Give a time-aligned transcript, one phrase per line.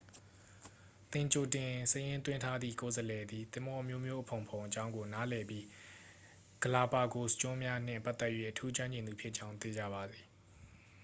[1.11, 5.65] သင်ကြိုတင်စာရင်းသွင်းထားသည့် ကိုယ်စားလှယ်သည် သင်္ဘောအမျိုးမျိုးအဖုံဖုံအ‌ကြောင်းကို နားလည်ပြီး
[6.61, 10.19] ဂလာပါဂိုစ်ကျွန်းများနှင့် ပတ်သက်၍ အထူးကျွမ်းကျင်သူဖြစ်ကြောင်း သေချာပါစေ။